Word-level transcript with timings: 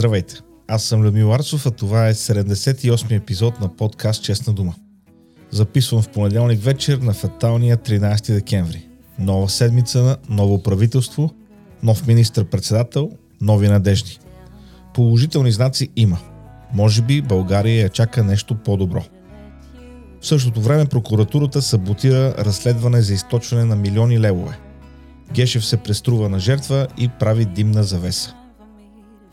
Здравейте! 0.00 0.40
Аз 0.68 0.82
съм 0.82 1.02
Людмил 1.02 1.34
Арцов, 1.34 1.66
а 1.66 1.70
това 1.70 2.08
е 2.08 2.14
78 2.14 3.16
епизод 3.16 3.60
на 3.60 3.76
подкаст 3.76 4.22
Честна 4.22 4.52
дума. 4.52 4.74
Записвам 5.50 6.02
в 6.02 6.08
понеделник 6.08 6.60
вечер 6.60 6.98
на 6.98 7.12
фаталния 7.12 7.76
13 7.76 8.34
декември. 8.34 8.88
Нова 9.18 9.48
седмица, 9.48 10.16
ново 10.28 10.62
правителство, 10.62 11.34
нов 11.82 12.06
министр-председател, 12.06 13.10
нови 13.40 13.68
надежди. 13.68 14.18
Положителни 14.94 15.52
знаци 15.52 15.88
има. 15.96 16.18
Може 16.72 17.02
би 17.02 17.22
България 17.22 17.82
я 17.82 17.88
чака 17.88 18.24
нещо 18.24 18.54
по-добро. 18.54 19.04
В 20.20 20.26
същото 20.26 20.60
време 20.60 20.86
прокуратурата 20.86 21.62
саботира 21.62 22.34
разследване 22.38 23.02
за 23.02 23.14
източване 23.14 23.64
на 23.64 23.76
милиони 23.76 24.20
левове. 24.20 24.58
Гешев 25.32 25.66
се 25.66 25.76
преструва 25.76 26.28
на 26.28 26.38
жертва 26.38 26.86
и 26.98 27.08
прави 27.08 27.44
димна 27.44 27.82
завеса. 27.84 28.39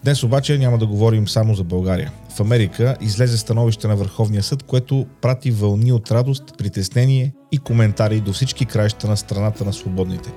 Днес 0.07 0.23
обаче 0.23 0.57
няма 0.57 0.77
да 0.77 0.87
говорим 0.87 1.27
само 1.27 1.55
за 1.55 1.63
България. 1.63 2.11
В 2.35 2.39
Америка 2.39 2.95
излезе 3.01 3.37
становище 3.37 3.87
на 3.87 3.95
Върховния 3.95 4.43
съд, 4.43 4.63
което 4.63 5.05
прати 5.21 5.51
вълни 5.51 5.91
от 5.91 6.11
радост, 6.11 6.43
притеснение 6.57 7.33
и 7.51 7.57
коментари 7.57 8.19
до 8.19 8.33
всички 8.33 8.65
краища 8.65 9.07
на 9.07 9.17
страната 9.17 9.65
на 9.65 9.73
свободните. 9.73 10.33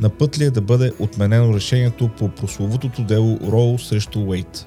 На 0.00 0.08
път 0.08 0.38
ли 0.38 0.44
е 0.44 0.50
да 0.50 0.60
бъде 0.60 0.92
отменено 0.98 1.54
решението 1.54 2.08
по 2.08 2.28
прословутото 2.28 3.02
дело 3.02 3.38
Роу 3.42 3.78
срещу 3.78 4.20
Уейт? 4.20 4.66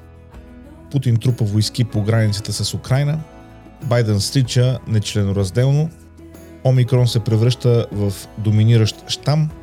Путин 0.91 1.17
трупа 1.17 1.45
войски 1.45 1.83
по 1.83 2.01
границата 2.01 2.53
с 2.53 2.73
Украина, 2.73 3.19
Байден 3.83 4.19
стрича 4.19 4.79
нечленоразделно, 4.87 5.89
Омикрон 6.63 7.07
се 7.07 7.19
превръща 7.19 7.85
в 7.91 8.13
доминиращ 8.37 9.03
штам– 9.07 9.49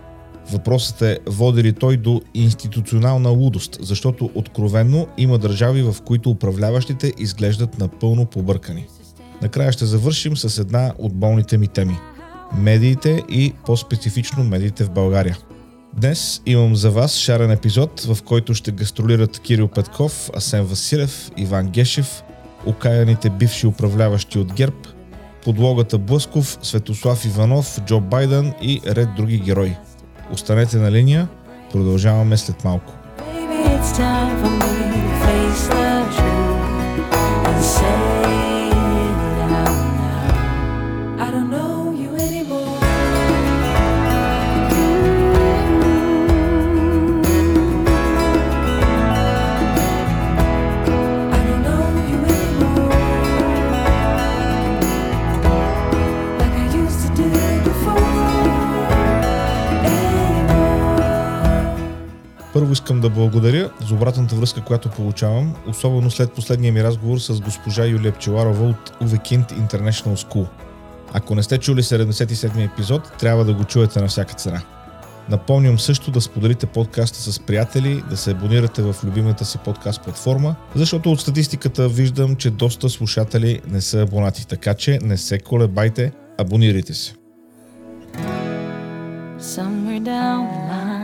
Въпросът 0.52 1.02
е 1.02 1.18
води 1.26 1.62
ли 1.62 1.72
той 1.72 1.96
до 1.96 2.20
институционална 2.34 3.28
лудост, 3.28 3.78
защото 3.80 4.30
откровенно 4.34 5.06
има 5.18 5.38
държави, 5.38 5.82
в 5.82 5.96
които 6.04 6.30
управляващите 6.30 7.12
изглеждат 7.18 7.78
напълно 7.78 8.26
побъркани. 8.26 8.86
Накрая 9.42 9.72
ще 9.72 9.86
завършим 9.86 10.36
с 10.36 10.58
една 10.58 10.92
от 10.98 11.14
болните 11.14 11.58
ми 11.58 11.68
теми– 11.68 11.96
медиите 12.58 13.22
и 13.28 13.52
по-специфично 13.66 14.44
медиите 14.44 14.84
в 14.84 14.90
България. 14.90 15.38
Днес 15.96 16.42
имам 16.46 16.76
за 16.76 16.90
вас 16.90 17.14
шарен 17.14 17.50
епизод, 17.50 18.00
в 18.00 18.22
който 18.22 18.54
ще 18.54 18.70
гастролират 18.70 19.38
Кирил 19.38 19.68
Петков, 19.68 20.30
Асен 20.36 20.64
Василев, 20.64 21.30
Иван 21.36 21.68
Гешев, 21.68 22.22
окаяните 22.66 23.30
бивши 23.30 23.66
управляващи 23.66 24.38
от 24.38 24.52
ГЕРБ, 24.52 24.76
подлогата 25.44 25.98
Блъсков, 25.98 26.58
Светослав 26.62 27.24
Иванов, 27.24 27.80
Джо 27.86 28.00
Байден 28.00 28.52
и 28.62 28.80
ред 28.86 29.08
други 29.16 29.38
герои– 29.38 29.76
Останете 30.32 30.76
на 30.76 30.92
линия, 30.92 31.28
продължаваме 31.72 32.36
след 32.36 32.64
малко. 32.64 32.92
Първо 33.18 34.79
да 63.00 63.11
благодаря 63.11 63.71
за 63.88 63.94
обратната 63.94 64.34
връзка, 64.34 64.61
която 64.61 64.91
получавам, 64.91 65.55
особено 65.69 66.11
след 66.11 66.33
последния 66.33 66.72
ми 66.72 66.84
разговор 66.84 67.19
с 67.19 67.41
госпожа 67.41 67.84
Юлия 67.84 68.12
Пчеларова 68.12 68.69
от 68.69 68.93
Увекинт 69.03 69.53
International 69.53 70.15
School. 70.15 70.47
Ако 71.12 71.34
не 71.34 71.43
сте 71.43 71.59
чули 71.59 71.83
77 71.83 72.72
епизод, 72.72 73.12
трябва 73.19 73.44
да 73.44 73.55
го 73.55 73.65
чуете 73.65 74.00
на 74.00 74.09
всяка 74.09 74.34
цена. 74.34 74.62
Напомням 75.28 75.78
също 75.78 76.11
да 76.11 76.21
споделите 76.21 76.66
подкаста 76.66 77.33
с 77.33 77.38
приятели, 77.38 78.03
да 78.11 78.16
се 78.16 78.31
абонирате 78.31 78.83
в 78.83 78.97
любимата 79.05 79.44
си 79.44 79.59
подкаст 79.59 80.03
платформа, 80.03 80.55
защото 80.75 81.12
от 81.12 81.21
статистиката 81.21 81.88
виждам, 81.88 82.37
че 82.37 82.50
доста 82.50 82.88
слушатели 82.88 83.61
не 83.69 83.81
са 83.81 84.00
абонати, 84.00 84.47
така 84.47 84.75
че 84.75 84.99
не 85.03 85.17
се 85.17 85.38
колебайте, 85.38 86.12
абонирайте 86.38 86.94
се. 86.94 87.15
Somewhere 89.41 90.03
down 90.03 90.41
the 90.53 90.61
line. 90.71 91.00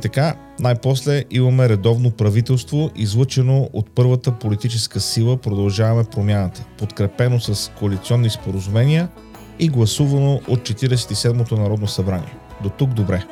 Така, 0.00 0.34
най-после 0.60 1.24
имаме 1.30 1.68
редовно 1.68 2.10
правителство, 2.10 2.90
излъчено 2.96 3.70
от 3.72 3.90
първата 3.94 4.32
политическа 4.32 5.00
сила 5.00 5.36
Продължаваме 5.36 6.04
промяната, 6.04 6.64
подкрепено 6.78 7.40
с 7.40 7.70
коалиционни 7.78 8.30
споразумения 8.30 9.08
и 9.58 9.68
гласувано 9.68 10.40
от 10.48 10.60
47-то 10.60 11.56
Народно 11.56 11.86
събрание. 11.86 12.34
До 12.62 12.68
тук 12.68 12.90
добре. 12.90 13.24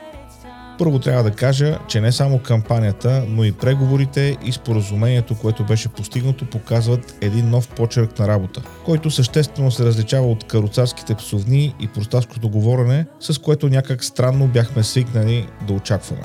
Първо 0.79 0.99
трябва 0.99 1.23
да 1.23 1.31
кажа, 1.31 1.79
че 1.89 2.01
не 2.01 2.13
само 2.13 2.39
кампанията, 2.39 3.25
но 3.29 3.45
и 3.45 3.53
преговорите 3.53 4.37
и 4.45 4.53
споразумението, 4.53 5.35
което 5.35 5.65
беше 5.65 5.89
постигнато, 5.89 6.51
показват 6.51 7.19
един 7.21 7.51
нов 7.51 7.69
почерк 7.69 8.19
на 8.19 8.29
работа, 8.29 8.63
който 8.85 9.11
съществено 9.11 9.71
се 9.71 9.85
различава 9.85 10.27
от 10.31 10.45
каруцарските 10.45 11.15
псовни 11.15 11.75
и 11.81 11.89
просташкото 11.89 12.49
говорене, 12.49 13.07
с 13.21 13.39
което 13.39 13.69
някак 13.69 14.05
странно 14.05 14.47
бяхме 14.47 14.83
свикнали 14.83 15.47
да 15.67 15.73
очакваме. 15.73 16.25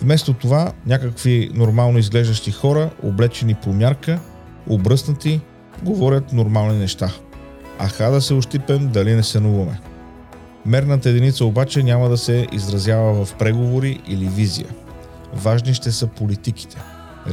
Вместо 0.00 0.32
това, 0.32 0.72
някакви 0.86 1.50
нормално 1.54 1.98
изглеждащи 1.98 2.50
хора, 2.50 2.90
облечени 3.02 3.54
по 3.54 3.72
мярка, 3.72 4.20
обръснати, 4.68 5.40
говорят 5.82 6.32
нормални 6.32 6.78
неща. 6.78 7.12
Аха 7.78 8.10
да 8.10 8.20
се 8.20 8.34
ощипем, 8.34 8.88
дали 8.88 9.14
не 9.14 9.22
се 9.22 9.40
нуваме. 9.40 9.80
Мерната 10.66 11.08
единица 11.08 11.44
обаче 11.44 11.82
няма 11.82 12.08
да 12.08 12.16
се 12.16 12.46
изразява 12.52 13.24
в 13.24 13.34
преговори 13.34 14.00
или 14.08 14.26
визия. 14.26 14.68
Важни 15.34 15.74
ще 15.74 15.92
са 15.92 16.06
политиките, 16.06 16.76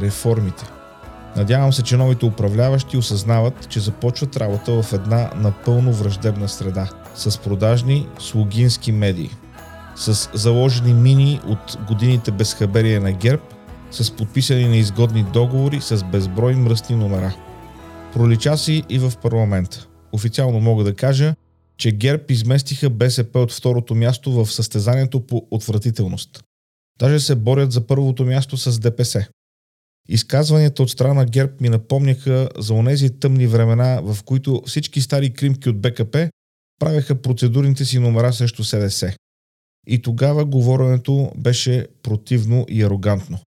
реформите. 0.02 0.64
Надявам 1.36 1.72
се, 1.72 1.82
че 1.82 1.96
новите 1.96 2.26
управляващи 2.26 2.96
осъзнават, 2.96 3.68
че 3.68 3.80
започват 3.80 4.36
работа 4.36 4.82
в 4.82 4.92
една 4.92 5.30
напълно 5.36 5.92
враждебна 5.92 6.48
среда, 6.48 6.88
с 7.14 7.38
продажни 7.38 8.06
слугински 8.18 8.92
медии, 8.92 9.30
с 9.96 10.30
заложени 10.34 10.94
мини 10.94 11.40
от 11.46 11.78
годините 11.88 12.30
безхаберие 12.30 13.00
на 13.00 13.12
ГЕРБ, 13.12 13.42
с 13.90 14.10
подписани 14.10 14.68
неизгодни 14.68 15.24
договори 15.32 15.80
с 15.80 16.04
безброй 16.04 16.54
мръсни 16.54 16.96
номера. 16.96 17.34
Пролича 18.12 18.56
си 18.56 18.82
и 18.88 18.98
в 18.98 19.12
парламента. 19.22 19.86
Официално 20.12 20.60
мога 20.60 20.84
да 20.84 20.94
кажа, 20.94 21.34
че 21.76 21.92
ГЕРБ 21.92 22.24
изместиха 22.28 22.90
БСП 22.90 23.38
от 23.38 23.52
второто 23.52 23.94
място 23.94 24.32
в 24.32 24.52
състезанието 24.52 25.20
по 25.20 25.46
отвратителност. 25.50 26.44
Даже 26.98 27.20
се 27.20 27.34
борят 27.34 27.72
за 27.72 27.86
първото 27.86 28.24
място 28.24 28.56
с 28.56 28.78
ДПС. 28.78 29.26
Изказванията 30.08 30.82
от 30.82 30.90
страна 30.90 31.24
ГЕРБ 31.24 31.52
ми 31.60 31.68
напомняха 31.68 32.48
за 32.58 32.74
онези 32.74 33.10
тъмни 33.10 33.46
времена, 33.46 34.00
в 34.02 34.22
които 34.24 34.62
всички 34.66 35.00
стари 35.00 35.32
кримки 35.32 35.68
от 35.68 35.80
БКП 35.80 36.30
правеха 36.80 37.14
процедурните 37.14 37.84
си 37.84 37.98
номера 37.98 38.32
срещу 38.32 38.64
СДС. 38.64 39.16
И 39.86 40.02
тогава 40.02 40.44
говоренето 40.44 41.32
беше 41.36 41.86
противно 42.02 42.66
и 42.68 42.82
арогантно. 42.82 43.38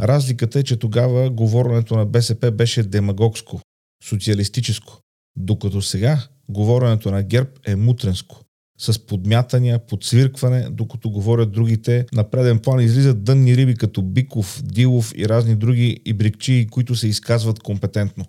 Разликата 0.00 0.58
е, 0.58 0.62
че 0.62 0.76
тогава 0.76 1.30
говоренето 1.30 1.96
на 1.96 2.06
БСП 2.06 2.50
беше 2.50 2.82
демагогско, 2.82 3.60
социалистическо, 4.04 5.00
докато 5.36 5.82
сега 5.82 6.28
говоренето 6.48 7.10
на 7.10 7.22
ГЕРБ 7.22 7.50
е 7.66 7.76
мутренско. 7.76 8.40
С 8.80 9.06
подмятания, 9.06 9.78
подсвиркване, 9.78 10.68
докато 10.70 11.10
говорят 11.10 11.52
другите, 11.52 12.06
на 12.12 12.30
преден 12.30 12.58
план 12.58 12.80
излизат 12.80 13.24
дънни 13.24 13.56
риби 13.56 13.74
като 13.74 14.02
Биков, 14.02 14.62
Дилов 14.64 15.12
и 15.16 15.28
разни 15.28 15.56
други 15.56 16.00
ибрикчии, 16.04 16.66
които 16.66 16.94
се 16.96 17.08
изказват 17.08 17.60
компетентно. 17.60 18.24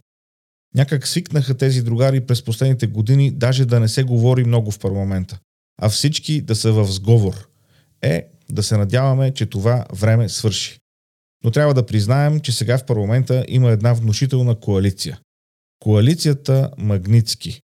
Някак 0.75 1.07
свикнаха 1.07 1.57
тези 1.57 1.83
другари 1.83 2.21
през 2.21 2.43
последните 2.43 2.87
години 2.87 3.31
даже 3.31 3.65
да 3.65 3.79
не 3.79 3.87
се 3.87 4.03
говори 4.03 4.43
много 4.43 4.71
в 4.71 4.79
парламента, 4.79 5.39
а 5.81 5.89
всички 5.89 6.41
да 6.41 6.55
са 6.55 6.71
в 6.71 6.91
сговор. 6.91 7.49
Е, 8.01 8.27
да 8.49 8.63
се 8.63 8.77
надяваме, 8.77 9.33
че 9.33 9.45
това 9.45 9.85
време 9.93 10.29
свърши. 10.29 10.79
Но 11.43 11.51
трябва 11.51 11.73
да 11.73 11.85
признаем, 11.85 12.39
че 12.39 12.51
сега 12.51 12.77
в 12.77 12.85
парламента 12.85 13.45
има 13.47 13.71
една 13.71 13.93
внушителна 13.93 14.55
коалиция. 14.55 15.19
Коалицията 15.79 16.71
Магницки 16.77 17.61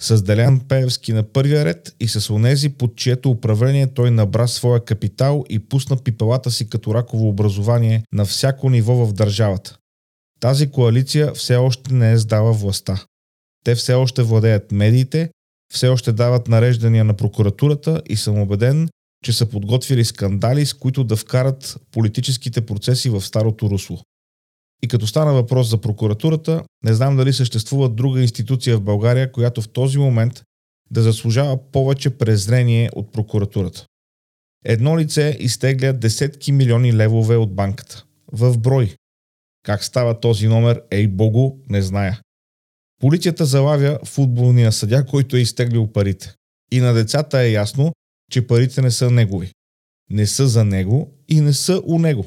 с 0.00 0.22
Делян 0.22 0.60
Пеевски 0.60 1.12
на 1.12 1.22
първия 1.22 1.64
ред 1.64 1.96
и 2.00 2.08
с 2.08 2.30
онези, 2.30 2.68
под 2.68 2.96
чието 2.96 3.30
управление 3.30 3.86
той 3.86 4.10
набра 4.10 4.48
своя 4.48 4.84
капитал 4.84 5.44
и 5.48 5.58
пусна 5.58 5.96
пипелата 5.96 6.50
си 6.50 6.68
като 6.68 6.94
раково 6.94 7.28
образование 7.28 8.04
на 8.12 8.24
всяко 8.24 8.70
ниво 8.70 9.06
в 9.06 9.12
държавата. 9.12 9.78
Тази 10.40 10.70
коалиция 10.70 11.32
все 11.32 11.56
още 11.56 11.94
не 11.94 12.12
е 12.12 12.18
сдала 12.18 12.52
властта. 12.52 13.04
Те 13.64 13.74
все 13.74 13.94
още 13.94 14.22
владеят 14.22 14.72
медиите, 14.72 15.30
все 15.74 15.88
още 15.88 16.12
дават 16.12 16.48
нареждания 16.48 17.04
на 17.04 17.14
прокуратурата 17.14 18.02
и 18.08 18.16
съм 18.16 18.38
убеден, 18.38 18.88
че 19.24 19.32
са 19.32 19.46
подготвили 19.46 20.04
скандали, 20.04 20.66
с 20.66 20.74
които 20.74 21.04
да 21.04 21.16
вкарат 21.16 21.76
политическите 21.92 22.66
процеси 22.66 23.10
в 23.10 23.22
старото 23.22 23.70
русло. 23.70 23.98
И 24.82 24.88
като 24.88 25.06
стана 25.06 25.32
въпрос 25.32 25.68
за 25.68 25.80
прокуратурата, 25.80 26.62
не 26.84 26.94
знам 26.94 27.16
дали 27.16 27.32
съществува 27.32 27.88
друга 27.88 28.22
институция 28.22 28.76
в 28.76 28.82
България, 28.82 29.32
която 29.32 29.62
в 29.62 29.68
този 29.68 29.98
момент 29.98 30.42
да 30.90 31.02
заслужава 31.02 31.70
повече 31.72 32.10
презрение 32.10 32.90
от 32.94 33.12
прокуратурата. 33.12 33.86
Едно 34.64 34.98
лице 34.98 35.36
изтегля 35.40 35.92
десетки 35.92 36.52
милиони 36.52 36.96
левове 36.96 37.36
от 37.36 37.54
банката. 37.54 38.04
В 38.32 38.58
брой. 38.58 38.94
Как 39.62 39.84
става 39.84 40.20
този 40.20 40.48
номер, 40.48 40.82
ей 40.90 41.06
богу, 41.06 41.56
не 41.68 41.82
зная. 41.82 42.20
Полицията 43.00 43.44
залавя 43.44 43.98
футболния 44.04 44.72
съдя, 44.72 45.06
който 45.06 45.36
е 45.36 45.40
изтеглил 45.40 45.86
парите. 45.86 46.34
И 46.72 46.80
на 46.80 46.92
децата 46.92 47.40
е 47.40 47.50
ясно, 47.50 47.92
че 48.30 48.46
парите 48.46 48.82
не 48.82 48.90
са 48.90 49.10
негови. 49.10 49.50
Не 50.10 50.26
са 50.26 50.48
за 50.48 50.64
него 50.64 51.14
и 51.28 51.40
не 51.40 51.52
са 51.52 51.82
у 51.84 51.98
него. 51.98 52.26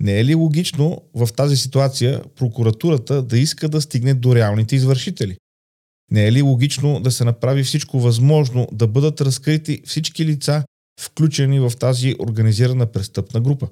Не 0.00 0.20
е 0.20 0.24
ли 0.24 0.34
логично 0.34 1.02
в 1.14 1.28
тази 1.36 1.56
ситуация 1.56 2.22
прокуратурата 2.36 3.22
да 3.22 3.38
иска 3.38 3.68
да 3.68 3.80
стигне 3.80 4.14
до 4.14 4.34
реалните 4.34 4.76
извършители? 4.76 5.36
Не 6.10 6.26
е 6.26 6.32
ли 6.32 6.42
логично 6.42 7.00
да 7.00 7.10
се 7.10 7.24
направи 7.24 7.62
всичко 7.62 8.00
възможно 8.00 8.68
да 8.72 8.86
бъдат 8.86 9.20
разкрити 9.20 9.82
всички 9.84 10.24
лица, 10.24 10.64
включени 11.00 11.60
в 11.60 11.72
тази 11.78 12.14
организирана 12.18 12.86
престъпна 12.86 13.40
група? 13.40 13.68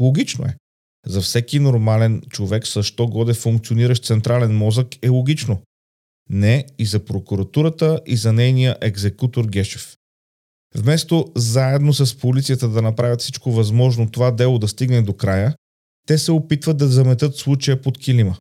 Логично 0.00 0.44
е. 0.44 0.56
За 1.06 1.20
всеки 1.20 1.58
нормален 1.58 2.22
човек 2.30 2.66
с 2.66 2.82
що 2.82 3.06
годе 3.06 3.34
функциониращ 3.34 4.04
централен 4.04 4.56
мозък 4.56 4.88
е 5.02 5.08
логично. 5.08 5.62
Не 6.30 6.66
и 6.78 6.86
за 6.86 7.04
прокуратурата 7.04 8.00
и 8.06 8.16
за 8.16 8.32
нейния 8.32 8.76
екзекутор 8.80 9.46
Гешев. 9.46 9.96
Вместо 10.74 11.32
заедно 11.36 11.92
с 11.92 12.18
полицията 12.18 12.68
да 12.68 12.82
направят 12.82 13.20
всичко 13.20 13.52
възможно 13.52 14.10
това 14.10 14.30
дело 14.30 14.58
да 14.58 14.68
стигне 14.68 15.02
до 15.02 15.12
края, 15.12 15.54
те 16.06 16.18
се 16.18 16.32
опитват 16.32 16.76
да 16.76 16.88
заметат 16.88 17.36
случая 17.36 17.82
под 17.82 17.98
килима. 17.98 18.36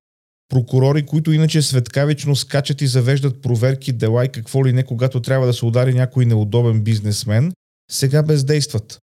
Прокурори, 0.50 1.06
които 1.06 1.32
иначе 1.32 1.62
светкавично 1.62 2.36
скачат 2.36 2.82
и 2.82 2.88
завеждат 2.88 3.42
проверки, 3.42 3.92
дела 3.92 4.26
и 4.26 4.30
какво 4.30 4.66
ли 4.66 4.74
не, 4.74 4.84
когато 4.84 5.22
трябва 5.22 5.48
да 5.48 5.54
се 5.54 5.66
удари 5.66 5.94
някой 5.94 6.26
неудобен 6.26 6.82
бизнесмен, 6.82 7.54
сега 7.92 8.24
бездействат. 8.24 9.00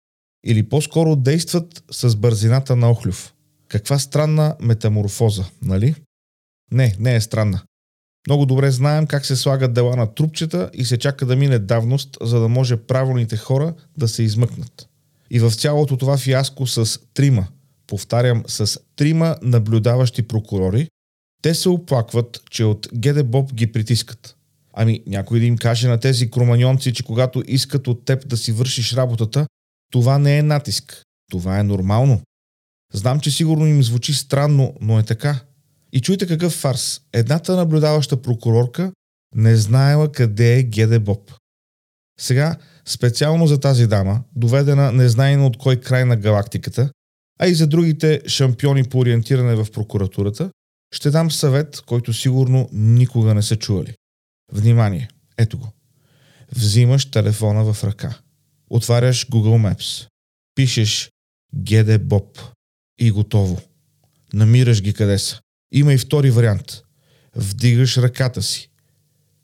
Или 0.46 0.68
по-скоро 0.68 1.16
действат 1.16 1.84
с 1.90 2.16
бързината 2.16 2.76
на 2.76 2.90
Охлюв. 2.90 3.34
Каква 3.68 3.98
странна 3.98 4.56
метаморфоза, 4.60 5.44
нали? 5.62 5.94
Не, 6.72 6.96
не 6.98 7.14
е 7.14 7.20
странна. 7.20 7.62
Много 8.26 8.46
добре 8.46 8.70
знаем 8.70 9.06
как 9.06 9.26
се 9.26 9.36
слагат 9.36 9.74
дела 9.74 9.96
на 9.96 10.14
трупчета 10.14 10.70
и 10.74 10.84
се 10.84 10.98
чака 10.98 11.26
да 11.26 11.36
мине 11.36 11.58
давност, 11.58 12.16
за 12.20 12.40
да 12.40 12.48
може 12.48 12.76
правилните 12.76 13.36
хора 13.36 13.74
да 13.96 14.08
се 14.08 14.22
измъкнат. 14.22 14.88
И 15.30 15.38
в 15.40 15.50
цялото 15.50 15.96
това 15.96 16.16
фиаско 16.16 16.66
с 16.66 17.00
трима, 17.14 17.46
повтарям, 17.86 18.44
с 18.46 18.80
трима 18.96 19.36
наблюдаващи 19.42 20.22
прокурори, 20.22 20.88
те 21.42 21.54
се 21.54 21.68
оплакват, 21.68 22.40
че 22.50 22.64
от 22.64 22.88
Геде 22.94 23.22
Боб 23.22 23.54
ги 23.54 23.72
притискат. 23.72 24.36
Ами 24.72 25.02
някой 25.06 25.40
да 25.40 25.46
им 25.46 25.58
каже 25.58 25.88
на 25.88 26.00
тези 26.00 26.30
кроманьонци, 26.30 26.92
че 26.92 27.02
когато 27.02 27.42
искат 27.46 27.88
от 27.88 28.04
теб 28.04 28.28
да 28.28 28.36
си 28.36 28.52
вършиш 28.52 28.92
работата, 28.92 29.46
това 29.92 30.18
не 30.18 30.38
е 30.38 30.42
натиск. 30.42 31.02
Това 31.30 31.58
е 31.58 31.62
нормално. 31.62 32.20
Знам, 32.92 33.20
че 33.20 33.30
сигурно 33.30 33.66
им 33.66 33.82
звучи 33.82 34.14
странно, 34.14 34.74
но 34.80 34.98
е 34.98 35.02
така. 35.02 35.40
И 35.92 36.00
чуйте 36.00 36.26
какъв 36.26 36.52
фарс. 36.52 37.00
Едната 37.12 37.56
наблюдаваща 37.56 38.22
прокурорка 38.22 38.92
не 39.34 39.56
знаела 39.56 40.12
къде 40.12 40.58
е 40.58 40.62
Геде 40.62 40.98
Боб. 40.98 41.32
Сега, 42.20 42.56
специално 42.84 43.46
за 43.46 43.60
тази 43.60 43.86
дама, 43.86 44.22
доведена 44.36 44.92
незнайно 44.92 45.46
от 45.46 45.56
кой 45.56 45.76
край 45.80 46.04
на 46.04 46.16
галактиката, 46.16 46.90
а 47.40 47.46
и 47.46 47.54
за 47.54 47.66
другите 47.66 48.20
шампиони 48.26 48.84
по 48.84 48.98
ориентиране 48.98 49.54
в 49.54 49.66
прокуратурата, 49.72 50.50
ще 50.94 51.10
дам 51.10 51.30
съвет, 51.30 51.80
който 51.86 52.12
сигурно 52.12 52.68
никога 52.72 53.34
не 53.34 53.42
са 53.42 53.56
чували. 53.56 53.94
Внимание! 54.52 55.08
Ето 55.38 55.58
го. 55.58 55.68
Взимаш 56.56 57.10
телефона 57.10 57.72
в 57.72 57.84
ръка. 57.84 58.18
Отваряш 58.70 59.28
Google 59.28 59.74
Maps. 59.74 60.08
Пишеш 60.54 61.10
Геде 61.54 61.98
Боб. 61.98 62.38
И 62.98 63.10
готово. 63.10 63.60
Намираш 64.32 64.82
ги 64.82 64.92
къде 64.92 65.18
са. 65.18 65.40
Има 65.72 65.92
и 65.92 65.98
втори 65.98 66.30
вариант. 66.30 66.82
Вдигаш 67.36 67.96
ръката 67.96 68.42
си. 68.42 68.70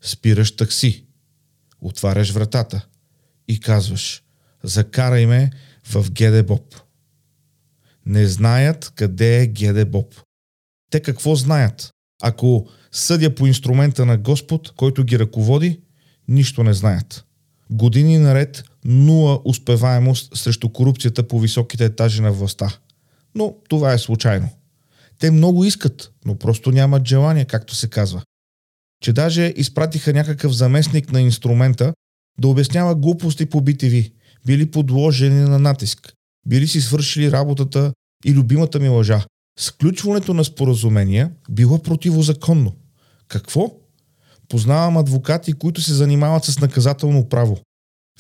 Спираш 0.03 0.57
такси. 0.57 1.05
Отваряш 1.81 2.31
вратата. 2.31 2.87
И 3.49 3.61
казваш 3.61 4.23
Закарай 4.65 5.27
ме 5.27 5.51
в 5.91 6.11
Геде 6.11 6.43
Боб. 6.43 6.75
Не 8.07 8.27
знаят 8.27 8.93
къде 8.95 9.43
е 9.43 9.47
Геде 9.47 9.85
Боб. 9.85 10.15
Те 10.91 11.01
какво 11.01 11.35
знаят? 11.35 11.91
Ако 12.23 12.69
съдя 12.93 13.35
по 13.35 13.47
инструмента 13.47 14.07
на 14.07 14.19
Господ, 14.19 14.73
който 14.77 15.05
ги 15.05 15.19
ръководи, 15.19 15.81
нищо 16.29 16.63
не 16.63 16.75
знаят. 16.75 17.25
Години 17.71 18.19
наред 18.19 18.65
нула 18.85 19.41
успеваемост 19.45 20.37
срещу 20.37 20.69
корупцията 20.69 21.29
по 21.29 21.41
високите 21.41 21.85
етажи 21.85 22.23
на 22.23 22.33
властта. 22.33 22.79
Но 23.35 23.55
това 23.69 23.93
е 23.93 23.99
случайно. 23.99 24.49
Те 25.19 25.31
много 25.31 25.65
искат, 25.65 26.13
но 26.25 26.39
просто 26.39 26.73
нямат 26.73 27.09
желание, 27.09 27.45
както 27.45 27.75
се 27.75 27.91
казва. 27.91 28.23
Че 29.03 29.13
даже 29.13 29.53
изпратиха 29.57 30.13
някакъв 30.13 30.53
заместник 30.53 31.13
на 31.13 31.21
инструмента 31.21 31.95
да 32.41 32.49
обяснява 32.49 32.95
глупости 32.95 33.47
по 33.47 33.61
BTV, 33.61 34.13
били 34.47 34.71
подложени 34.71 35.41
на 35.41 35.59
натиск, 35.59 36.13
били 36.47 36.69
си 36.69 36.81
свършили 36.81 37.33
работата 37.33 37.93
и 38.25 38.33
любимата 38.33 38.81
ми 38.81 38.89
лъжа. 38.89 39.25
Сключването 39.59 40.35
на 40.35 40.45
споразумения 40.45 41.31
било 41.51 41.83
противозаконно. 41.83 42.77
Какво? 43.29 43.73
Познавам 44.49 44.97
адвокати, 44.97 45.53
които 45.53 45.83
се 45.83 45.95
занимават 45.95 46.45
с 46.45 46.61
наказателно 46.61 47.29
право. 47.29 47.59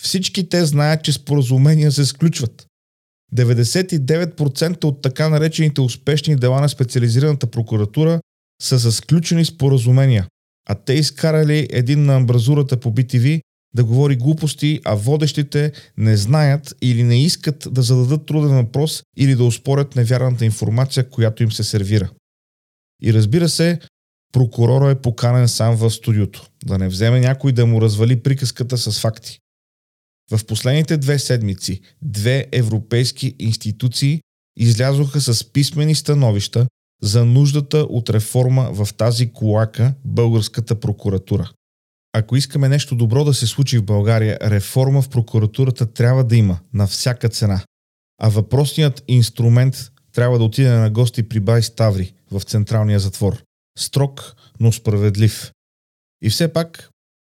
Всички 0.00 0.48
те 0.48 0.64
знаят, 0.64 1.04
че 1.04 1.12
споразумения 1.12 1.92
се 1.92 2.04
сключват. 2.04 2.66
99% 3.36 4.84
от 4.84 5.02
така 5.02 5.28
наречените 5.28 5.80
успешни 5.80 6.36
дела 6.36 6.60
на 6.60 6.68
специализираната 6.68 7.46
прокуратура 7.46 8.20
са 8.62 8.78
с 8.78 8.92
сключени 8.92 9.44
споразумения, 9.44 10.26
а 10.68 10.74
те 10.74 10.92
изкарали 10.92 11.68
един 11.70 12.04
на 12.04 12.16
амбразурата 12.16 12.80
по 12.80 12.92
BTV 12.92 13.40
да 13.74 13.84
говори 13.84 14.16
глупости, 14.16 14.80
а 14.84 14.94
водещите 14.94 15.72
не 15.96 16.16
знаят 16.16 16.74
или 16.82 17.02
не 17.02 17.24
искат 17.24 17.68
да 17.70 17.82
зададат 17.82 18.26
труден 18.26 18.56
въпрос 18.56 19.02
или 19.16 19.34
да 19.34 19.44
успорят 19.44 19.96
невярната 19.96 20.44
информация, 20.44 21.10
която 21.10 21.42
им 21.42 21.52
се 21.52 21.64
сервира. 21.64 22.10
И 23.02 23.14
разбира 23.14 23.48
се, 23.48 23.78
прокурора 24.32 24.90
е 24.90 24.94
поканен 25.02 25.48
сам 25.48 25.76
в 25.76 25.90
студиото, 25.90 26.46
да 26.64 26.78
не 26.78 26.88
вземе 26.88 27.20
някой 27.20 27.52
да 27.52 27.66
му 27.66 27.80
развали 27.80 28.22
приказката 28.22 28.78
с 28.78 29.00
факти. 29.00 29.38
В 30.30 30.46
последните 30.46 30.96
две 30.96 31.18
седмици 31.18 31.80
две 32.02 32.46
европейски 32.52 33.36
институции 33.38 34.20
излязоха 34.56 35.20
с 35.20 35.52
писмени 35.52 35.94
становища 35.94 36.66
за 37.02 37.24
нуждата 37.24 37.78
от 37.78 38.10
реформа 38.10 38.70
в 38.72 38.94
тази 38.94 39.32
колака 39.32 39.94
българската 40.04 40.80
прокуратура. 40.80 41.50
Ако 42.12 42.36
искаме 42.36 42.68
нещо 42.68 42.96
добро 42.96 43.24
да 43.24 43.34
се 43.34 43.46
случи 43.46 43.78
в 43.78 43.84
България, 43.84 44.38
реформа 44.42 45.02
в 45.02 45.08
прокуратурата 45.08 45.92
трябва 45.92 46.24
да 46.24 46.36
има 46.36 46.58
на 46.74 46.86
всяка 46.86 47.28
цена. 47.28 47.64
А 48.20 48.28
въпросният 48.28 49.04
инструмент 49.08 49.90
трябва 50.12 50.38
да 50.38 50.44
отиде 50.44 50.70
на 50.70 50.90
гости 50.90 51.22
при 51.28 51.40
Бай 51.40 51.62
Ставри 51.62 52.12
в 52.30 52.42
централния 52.42 53.00
затвор. 53.00 53.42
Строг, 53.78 54.34
но 54.60 54.72
справедлив. 54.72 55.52
И 56.22 56.30
все 56.30 56.52
пак 56.52 56.90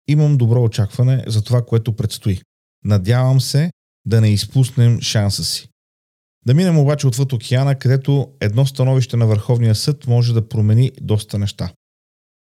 имам 0.08 0.38
добро 0.38 0.64
очакване 0.64 1.24
за 1.28 1.42
това, 1.42 1.66
което 1.66 1.94
предстои. 1.94 2.42
Надявам 2.86 3.42
се 3.42 3.72
да 4.06 4.22
не 4.22 4.30
изпуснем 4.30 5.02
шанса 5.02 5.44
си. 5.44 5.68
Да 6.46 6.54
минем 6.54 6.80
обаче 6.80 7.08
отвъд 7.08 7.34
океана, 7.34 7.76
където 7.76 8.28
едно 8.40 8.66
становище 8.66 9.18
на 9.18 9.28
Върховния 9.28 9.76
съд 9.76 10.08
може 10.08 10.34
да 10.34 10.50
промени 10.50 10.92
доста 11.02 11.40
неща. 11.40 11.72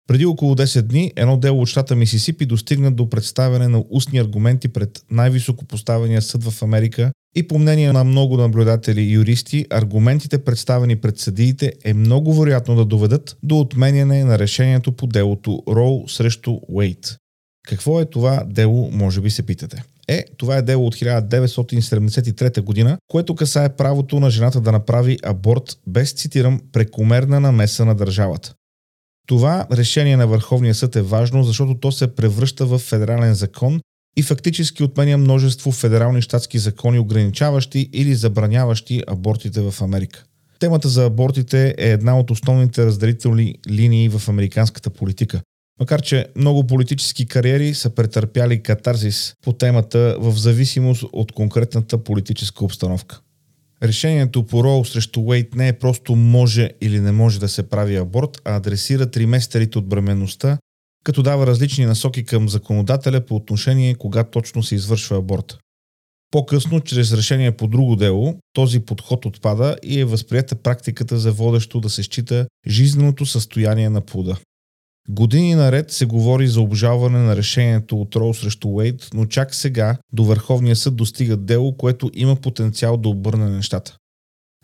Преди 0.08 0.26
около 0.26 0.54
10 0.54 0.82
дни 0.82 1.12
едно 1.16 1.36
дело 1.36 1.62
от 1.62 1.68
щата 1.68 1.96
Мисисипи 1.96 2.46
достигна 2.46 2.92
до 2.92 3.10
представяне 3.10 3.68
на 3.68 3.84
устни 3.90 4.18
аргументи 4.18 4.68
пред 4.68 5.04
най-високо 5.10 5.64
поставения 5.64 6.22
съд 6.22 6.44
в 6.44 6.62
Америка 6.62 7.12
и 7.36 7.48
по 7.48 7.58
мнение 7.58 7.92
на 7.92 8.04
много 8.04 8.36
наблюдатели 8.36 9.02
и 9.02 9.12
юристи, 9.12 9.66
аргументите 9.70 10.44
представени 10.44 10.96
пред 10.96 11.18
съдиите 11.18 11.72
е 11.84 11.94
много 11.94 12.34
вероятно 12.34 12.74
да 12.76 12.84
доведат 12.84 13.36
до 13.42 13.60
отменяне 13.60 14.24
на 14.24 14.38
решението 14.38 14.92
по 14.92 15.06
делото 15.06 15.62
Роу 15.68 16.08
срещу 16.08 16.58
Уейт. 16.68 17.16
Какво 17.68 18.00
е 18.00 18.10
това 18.10 18.44
дело, 18.46 18.90
може 18.92 19.20
би 19.20 19.30
се 19.30 19.42
питате? 19.42 19.84
Е, 20.08 20.24
това 20.36 20.56
е 20.56 20.62
дело 20.62 20.86
от 20.86 20.94
1973 20.94 22.60
година, 22.60 22.98
което 23.08 23.34
касае 23.34 23.76
правото 23.76 24.20
на 24.20 24.30
жената 24.30 24.60
да 24.60 24.72
направи 24.72 25.18
аборт 25.24 25.78
без, 25.86 26.12
цитирам, 26.12 26.60
прекомерна 26.72 27.40
намеса 27.40 27.84
на 27.84 27.94
държавата. 27.94 28.54
Това 29.26 29.66
решение 29.72 30.16
на 30.16 30.26
Върховния 30.26 30.74
съд 30.74 30.96
е 30.96 31.02
важно, 31.02 31.44
защото 31.44 31.74
то 31.74 31.92
се 31.92 32.14
превръща 32.14 32.66
в 32.66 32.78
федерален 32.78 33.34
закон 33.34 33.80
и 34.16 34.22
фактически 34.22 34.82
отменя 34.82 35.18
множество 35.18 35.72
федерални 35.72 36.22
щатски 36.22 36.58
закони, 36.58 36.98
ограничаващи 36.98 37.90
или 37.92 38.14
забраняващи 38.14 39.02
абортите 39.06 39.60
в 39.60 39.74
Америка. 39.82 40.24
Темата 40.58 40.88
за 40.88 41.04
абортите 41.04 41.74
е 41.78 41.90
една 41.90 42.18
от 42.18 42.30
основните 42.30 42.86
разделителни 42.86 43.54
линии 43.68 44.08
в 44.08 44.28
американската 44.28 44.90
политика. 44.90 45.40
Макар, 45.80 46.02
че 46.02 46.26
много 46.36 46.66
политически 46.66 47.26
кариери 47.26 47.74
са 47.74 47.90
претърпяли 47.90 48.62
катарзис 48.62 49.34
по 49.42 49.52
темата 49.52 50.16
в 50.18 50.32
зависимост 50.38 51.04
от 51.12 51.32
конкретната 51.32 51.98
политическа 51.98 52.64
обстановка. 52.64 53.20
Решението 53.82 54.46
по 54.46 54.64
Роу 54.64 54.84
срещу 54.84 55.20
Уейт 55.20 55.54
не 55.54 55.68
е 55.68 55.72
просто 55.72 56.16
може 56.16 56.70
или 56.80 57.00
не 57.00 57.12
може 57.12 57.40
да 57.40 57.48
се 57.48 57.62
прави 57.62 57.96
аборт, 57.96 58.38
а 58.44 58.56
адресира 58.56 59.10
триместерите 59.10 59.78
от 59.78 59.88
бременността, 59.88 60.58
като 61.04 61.22
дава 61.22 61.46
различни 61.46 61.84
насоки 61.84 62.24
към 62.24 62.48
законодателя 62.48 63.20
по 63.20 63.36
отношение 63.36 63.94
кога 63.94 64.24
точно 64.24 64.62
се 64.62 64.74
извършва 64.74 65.16
аборт. 65.16 65.58
По-късно, 66.30 66.80
чрез 66.80 67.12
решение 67.12 67.52
по 67.52 67.66
друго 67.66 67.96
дело, 67.96 68.38
този 68.52 68.80
подход 68.80 69.26
отпада 69.26 69.76
и 69.82 70.00
е 70.00 70.04
възприята 70.04 70.54
практиката 70.54 71.18
за 71.18 71.32
водещо 71.32 71.80
да 71.80 71.90
се 71.90 72.02
счита 72.02 72.46
жизненото 72.68 73.26
състояние 73.26 73.88
на 73.88 74.00
плода. 74.00 74.36
Години 75.08 75.54
наред 75.54 75.90
се 75.90 76.06
говори 76.06 76.48
за 76.48 76.60
обжалване 76.60 77.18
на 77.18 77.36
решението 77.36 78.00
от 78.00 78.16
Роу 78.16 78.34
срещу 78.34 78.68
Уейд, 78.68 79.08
но 79.14 79.26
чак 79.26 79.54
сега 79.54 79.98
до 80.12 80.24
Върховния 80.24 80.76
съд 80.76 80.96
достига 80.96 81.36
дело, 81.36 81.76
което 81.76 82.10
има 82.14 82.36
потенциал 82.36 82.96
да 82.96 83.08
обърне 83.08 83.50
нещата. 83.50 83.96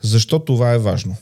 Защо 0.03 0.39
това 0.39 0.73
е 0.73 0.77
важно? 0.77 1.15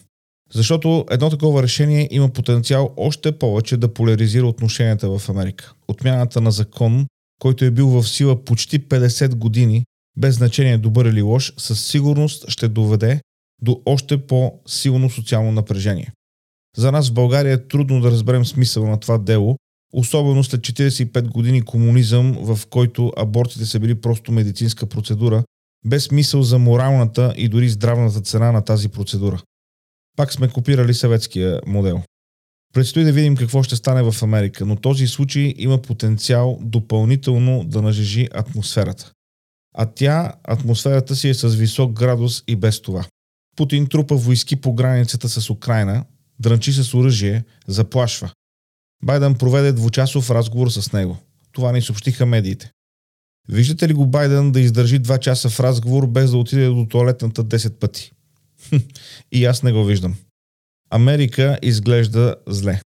Защото 0.53 1.05
едно 1.11 1.29
такова 1.29 1.63
решение 1.63 2.07
има 2.11 2.29
потенциал 2.29 2.93
още 2.97 3.31
повече 3.31 3.77
да 3.77 3.93
поляризира 3.93 4.47
отношенията 4.47 5.19
в 5.19 5.29
Америка. 5.29 5.73
Отмяната 5.87 6.41
на 6.41 6.51
закон, 6.51 7.07
който 7.39 7.65
е 7.65 7.71
бил 7.71 7.87
в 7.87 8.03
сила 8.03 8.45
почти 8.45 8.87
50 8.87 9.35
години, 9.35 9.85
без 10.17 10.35
значение 10.35 10.77
добър 10.77 11.05
или 11.05 11.21
лош, 11.21 11.53
със 11.57 11.85
сигурност 11.85 12.49
ще 12.49 12.67
доведе 12.67 13.21
до 13.61 13.81
още 13.85 14.27
по-силно 14.27 15.09
социално 15.09 15.51
напрежение. 15.51 16.11
За 16.77 16.91
нас 16.91 17.09
в 17.09 17.13
България 17.13 17.53
е 17.53 17.67
трудно 17.67 18.01
да 18.01 18.11
разберем 18.11 18.45
смисъл 18.45 18.87
на 18.87 18.99
това 18.99 19.17
дело, 19.17 19.57
особено 19.93 20.43
след 20.43 20.61
45 20.61 21.27
години 21.27 21.61
комунизъм, 21.61 22.37
в 22.41 22.67
който 22.69 23.13
абортите 23.17 23.65
са 23.65 23.79
били 23.79 23.95
просто 23.95 24.31
медицинска 24.31 24.85
процедура, 24.85 25.43
без 25.85 26.03
смисъл 26.03 26.43
за 26.43 26.59
моралната 26.59 27.33
и 27.37 27.47
дори 27.47 27.69
здравната 27.69 28.21
цена 28.21 28.51
на 28.51 28.61
тази 28.61 28.89
процедура. 28.89 29.41
Пак 30.17 30.33
сме 30.33 30.49
копирали 30.49 30.93
съветския 30.93 31.61
модел. 31.67 32.01
Предстои 32.73 33.03
да 33.03 33.11
видим 33.11 33.35
какво 33.35 33.63
ще 33.63 33.75
стане 33.75 34.11
в 34.11 34.23
Америка, 34.23 34.65
но 34.65 34.75
този 34.75 35.07
случай 35.07 35.53
има 35.57 35.81
потенциал 35.81 36.59
допълнително 36.61 37.63
да 37.63 37.81
нажежи 37.81 38.27
атмосферата. 38.33 39.11
А 39.75 39.85
тя, 39.85 40.33
атмосферата 40.43 41.15
си 41.15 41.29
е 41.29 41.33
с 41.33 41.47
висок 41.47 41.91
градус 41.91 42.43
и 42.47 42.55
без 42.55 42.81
това. 42.81 43.05
Путин 43.55 43.87
трупа 43.87 44.15
войски 44.15 44.55
по 44.55 44.73
границата 44.73 45.29
с 45.29 45.49
Украина, 45.49 46.05
дрънчи 46.39 46.73
с 46.73 46.93
оръжие, 46.93 47.43
заплашва. 47.67 48.31
Байден 49.03 49.35
проведе 49.35 49.73
двучасов 49.73 50.31
разговор 50.31 50.69
с 50.69 50.93
него. 50.93 51.17
Това 51.51 51.71
ни 51.71 51.81
съобщиха 51.81 52.25
медиите. 52.25 52.71
Виждате 53.49 53.87
ли 53.87 53.93
го 53.93 54.07
Байден 54.07 54.51
да 54.51 54.59
издържи 54.59 54.99
два 54.99 55.17
часа 55.17 55.49
в 55.49 55.59
разговор 55.59 56.07
без 56.07 56.31
да 56.31 56.37
отиде 56.37 56.67
до 56.67 56.85
туалетната 56.89 57.43
10 57.43 57.79
пъти? 57.79 58.11
и 59.31 59.45
аз 59.45 59.63
не 59.63 59.71
го 59.71 59.85
виждам. 59.85 60.15
Америка 60.89 61.57
изглежда 61.61 62.35
зле. 62.47 62.81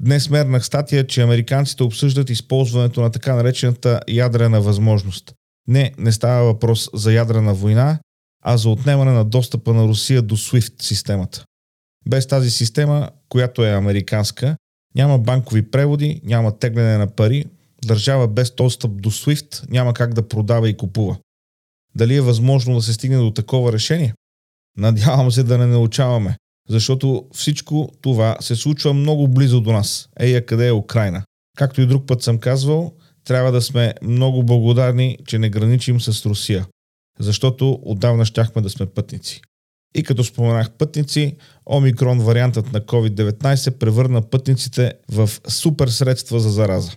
Днес 0.00 0.30
мернах 0.30 0.66
статия, 0.66 1.06
че 1.06 1.22
американците 1.22 1.82
обсъждат 1.82 2.30
използването 2.30 3.00
на 3.00 3.10
така 3.10 3.34
наречената 3.34 4.00
ядрена 4.08 4.60
възможност. 4.60 5.34
Не, 5.68 5.92
не 5.98 6.12
става 6.12 6.44
въпрос 6.44 6.90
за 6.94 7.12
ядрена 7.12 7.54
война, 7.54 7.98
а 8.44 8.56
за 8.56 8.68
отнемане 8.68 9.12
на 9.12 9.24
достъпа 9.24 9.74
на 9.74 9.84
Русия 9.84 10.22
до 10.22 10.36
SWIFT 10.36 10.82
системата. 10.82 11.44
Без 12.08 12.26
тази 12.26 12.50
система, 12.50 13.10
която 13.28 13.64
е 13.64 13.70
американска, 13.70 14.56
няма 14.94 15.18
банкови 15.18 15.70
преводи, 15.70 16.20
няма 16.24 16.58
тегляне 16.58 16.98
на 16.98 17.06
пари, 17.06 17.44
държава 17.84 18.28
без 18.28 18.50
достъп 18.50 19.02
до 19.02 19.10
SWIFT 19.10 19.70
няма 19.70 19.94
как 19.94 20.14
да 20.14 20.28
продава 20.28 20.68
и 20.68 20.76
купува. 20.76 21.16
Дали 21.94 22.14
е 22.14 22.20
възможно 22.20 22.74
да 22.74 22.82
се 22.82 22.92
стигне 22.92 23.16
до 23.16 23.30
такова 23.30 23.72
решение? 23.72 24.14
Надявам 24.76 25.30
се 25.30 25.42
да 25.42 25.58
не 25.58 25.66
научаваме, 25.66 26.36
защото 26.68 27.26
всичко 27.32 27.92
това 28.00 28.36
се 28.40 28.56
случва 28.56 28.94
много 28.94 29.28
близо 29.28 29.60
до 29.60 29.72
нас. 29.72 30.08
Ея 30.20 30.46
къде 30.46 30.68
е 30.68 30.72
Украина? 30.72 31.22
Както 31.56 31.80
и 31.80 31.86
друг 31.86 32.06
път 32.06 32.22
съм 32.22 32.38
казвал, 32.38 32.92
трябва 33.24 33.52
да 33.52 33.62
сме 33.62 33.94
много 34.02 34.42
благодарни, 34.42 35.18
че 35.26 35.38
не 35.38 35.50
граничим 35.50 36.00
с 36.00 36.26
Русия, 36.26 36.66
защото 37.18 37.78
отдавна 37.82 38.24
щяхме 38.24 38.62
да 38.62 38.70
сме 38.70 38.86
пътници. 38.86 39.40
И 39.94 40.02
като 40.02 40.24
споменах 40.24 40.70
пътници, 40.70 41.36
омикрон 41.70 42.20
вариантът 42.20 42.72
на 42.72 42.80
COVID-19 42.80 43.78
превърна 43.78 44.22
пътниците 44.22 44.92
в 45.12 45.30
супер 45.48 45.88
средства 45.88 46.40
за 46.40 46.50
зараза. 46.50 46.92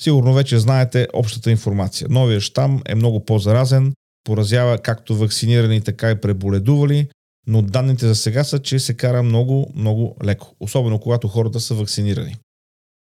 Сигурно 0.00 0.34
вече 0.34 0.58
знаете 0.58 1.08
общата 1.12 1.50
информация. 1.50 2.08
Новия 2.10 2.40
щам 2.40 2.82
е 2.86 2.94
много 2.94 3.24
по-заразен, 3.24 3.92
поразява 4.24 4.78
както 4.78 5.16
вакцинирани, 5.16 5.80
така 5.80 6.10
и 6.10 6.20
преболедували, 6.20 7.08
но 7.46 7.62
данните 7.62 8.06
за 8.06 8.14
сега 8.14 8.44
са, 8.44 8.58
че 8.58 8.78
се 8.78 8.94
кара 8.94 9.22
много, 9.22 9.72
много 9.74 10.16
леко, 10.24 10.54
особено 10.60 10.98
когато 10.98 11.28
хората 11.28 11.60
са 11.60 11.74
вакцинирани. 11.74 12.36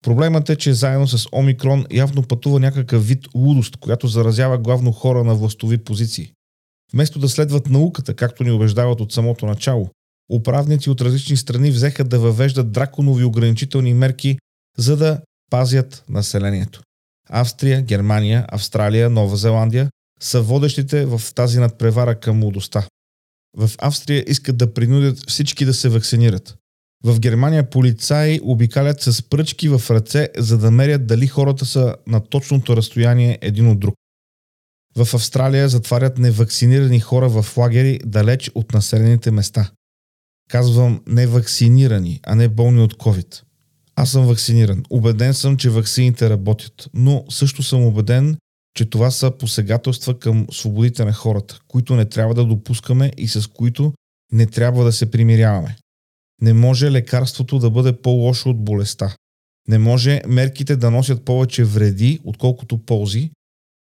Проблемът 0.03 0.49
е, 0.49 0.55
че 0.55 0.73
заедно 0.73 1.07
с 1.07 1.27
Омикрон 1.31 1.85
явно 1.91 2.23
пътува 2.23 2.59
някакъв 2.59 3.07
вид 3.07 3.27
лудост, 3.35 3.77
която 3.77 4.07
заразява 4.07 4.57
главно 4.57 4.91
хора 4.91 5.23
на 5.23 5.35
властови 5.35 5.77
позиции. 5.77 6.31
Вместо 6.93 7.19
да 7.19 7.29
следват 7.29 7.69
науката, 7.69 8.13
както 8.13 8.43
ни 8.43 8.51
убеждават 8.51 9.01
от 9.01 9.13
самото 9.13 9.45
начало, 9.45 9.89
управници 10.33 10.89
от 10.89 11.01
различни 11.01 11.37
страни 11.37 11.71
взеха 11.71 12.03
да 12.03 12.19
въвеждат 12.19 12.71
драконови 12.71 13.23
ограничителни 13.23 13.93
мерки, 13.93 14.37
за 14.77 14.97
да 14.97 15.21
пазят 15.49 16.03
населението. 16.09 16.81
Австрия, 17.29 17.81
Германия, 17.81 18.45
Австралия, 18.49 19.09
Нова 19.09 19.37
Зеландия 19.37 19.89
са 20.21 20.41
водещите 20.41 21.05
в 21.05 21.21
тази 21.35 21.59
надпревара 21.59 22.19
към 22.19 22.37
младостта. 22.37 22.87
В 23.57 23.71
Австрия 23.77 24.23
искат 24.27 24.57
да 24.57 24.73
принудят 24.73 25.29
всички 25.29 25.65
да 25.65 25.73
се 25.73 25.89
вакцинират. 25.89 26.55
В 27.03 27.19
Германия 27.19 27.69
полицаи 27.69 28.39
обикалят 28.43 29.01
с 29.01 29.29
пръчки 29.29 29.69
в 29.69 29.81
ръце, 29.89 30.29
за 30.37 30.57
да 30.57 30.71
мерят 30.71 31.07
дали 31.07 31.27
хората 31.27 31.65
са 31.65 31.95
на 32.07 32.19
точното 32.19 32.77
разстояние 32.77 33.37
един 33.41 33.67
от 33.67 33.79
друг. 33.79 33.95
В 34.97 35.13
Австралия 35.13 35.69
затварят 35.69 36.17
невакцинирани 36.17 36.99
хора 36.99 37.29
в 37.29 37.57
лагери 37.57 37.99
далеч 38.05 38.51
от 38.55 38.73
населените 38.73 39.31
места. 39.31 39.71
Казвам 40.49 41.01
невакцинирани, 41.07 42.19
а 42.23 42.35
не 42.35 42.47
болни 42.47 42.81
от 42.81 42.93
COVID. 42.93 43.41
Аз 43.95 44.11
съм 44.11 44.27
вакциниран. 44.27 44.83
Убеден 44.89 45.33
съм, 45.33 45.57
че 45.57 45.69
вакцините 45.69 46.29
работят, 46.29 46.89
но 46.93 47.25
също 47.29 47.63
съм 47.63 47.85
убеден, 47.85 48.37
че 48.75 48.85
това 48.85 49.11
са 49.11 49.31
посегателства 49.31 50.19
към 50.19 50.47
свободите 50.51 51.05
на 51.05 51.13
хората, 51.13 51.59
които 51.67 51.95
не 51.95 52.05
трябва 52.05 52.33
да 52.33 52.45
допускаме 52.45 53.11
и 53.17 53.27
с 53.27 53.47
които 53.47 53.93
не 54.31 54.45
трябва 54.45 54.83
да 54.83 54.91
се 54.91 55.11
примиряваме. 55.11 55.77
Не 56.41 56.53
може 56.53 56.91
лекарството 56.91 57.59
да 57.59 57.69
бъде 57.69 57.93
по-лошо 57.93 58.49
от 58.49 58.63
болестта. 58.63 59.15
Не 59.67 59.77
може 59.77 60.21
мерките 60.27 60.75
да 60.75 60.91
носят 60.91 61.25
повече 61.25 61.63
вреди, 61.63 62.19
отколкото 62.23 62.77
ползи. 62.77 63.31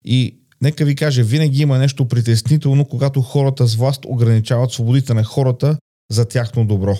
И 0.04 0.36
нека 0.62 0.84
ви 0.84 0.96
кажа, 0.96 1.24
винаги 1.24 1.62
има 1.62 1.78
нещо 1.78 2.08
притеснително, 2.08 2.84
когато 2.84 3.22
хората 3.22 3.66
с 3.66 3.74
власт 3.74 4.04
ограничават 4.06 4.72
свободите 4.72 5.14
на 5.14 5.24
хората 5.24 5.76
за 6.10 6.24
тяхно 6.24 6.66
добро. 6.66 6.98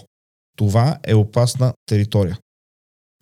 Това 0.57 0.99
е 1.05 1.15
опасна 1.15 1.73
територия. 1.87 2.39